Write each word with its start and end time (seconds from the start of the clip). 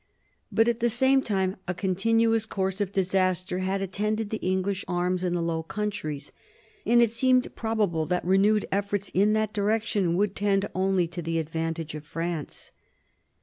But 0.51 0.67
at 0.67 0.79
the 0.79 0.89
same 0.89 1.21
time 1.21 1.57
a 1.67 1.75
continuous 1.75 2.47
course 2.47 2.81
of 2.81 2.91
disaster 2.91 3.59
had 3.59 3.83
attended 3.83 4.31
the 4.31 4.37
English 4.39 4.83
arms 4.87 5.23
in 5.23 5.35
the 5.35 5.43
Low 5.43 5.61
Countries, 5.61 6.31
and 6.87 7.03
it 7.03 7.11
seemed 7.11 7.55
probable 7.55 8.07
that 8.07 8.25
renewed 8.25 8.65
efforts 8.71 9.11
in 9.13 9.33
that 9.33 9.53
direction 9.53 10.15
would 10.17 10.35
tend 10.35 10.67
only 10.73 11.07
to 11.09 11.21
the 11.21 11.37
advantage 11.37 11.93
of 11.93 12.03
France. 12.03 12.71